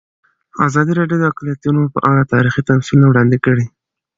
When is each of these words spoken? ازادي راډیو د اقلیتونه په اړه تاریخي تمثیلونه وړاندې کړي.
ازادي 0.67 0.91
راډیو 0.99 1.17
د 1.21 1.23
اقلیتونه 1.31 1.81
په 1.93 1.99
اړه 2.09 2.29
تاریخي 2.33 2.61
تمثیلونه 2.69 3.05
وړاندې 3.07 3.37
کړي. 3.45 3.65